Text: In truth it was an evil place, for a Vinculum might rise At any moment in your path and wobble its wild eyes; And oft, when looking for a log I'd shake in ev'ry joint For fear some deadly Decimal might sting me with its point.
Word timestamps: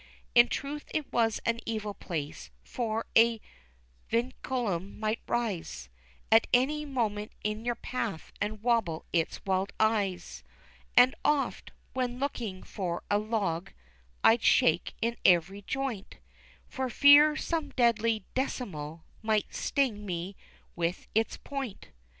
In 0.33 0.47
truth 0.47 0.85
it 0.95 1.13
was 1.13 1.39
an 1.45 1.59
evil 1.63 1.93
place, 1.93 2.49
for 2.63 3.05
a 3.15 3.39
Vinculum 4.09 4.99
might 4.99 5.19
rise 5.27 5.89
At 6.31 6.47
any 6.51 6.85
moment 6.85 7.33
in 7.43 7.65
your 7.65 7.75
path 7.75 8.31
and 8.41 8.63
wobble 8.63 9.05
its 9.13 9.45
wild 9.45 9.73
eyes; 9.79 10.41
And 10.97 11.13
oft, 11.23 11.71
when 11.93 12.17
looking 12.17 12.63
for 12.63 13.03
a 13.11 13.19
log 13.19 13.73
I'd 14.23 14.41
shake 14.41 14.95
in 15.03 15.17
ev'ry 15.23 15.61
joint 15.67 16.17
For 16.67 16.89
fear 16.89 17.35
some 17.35 17.69
deadly 17.69 18.25
Decimal 18.33 19.03
might 19.21 19.53
sting 19.53 20.03
me 20.03 20.35
with 20.75 21.05
its 21.13 21.37
point. 21.37 21.89